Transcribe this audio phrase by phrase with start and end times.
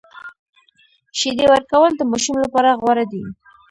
[1.19, 3.23] شیدې ورکول د ماشوم لپاره غوره دي۔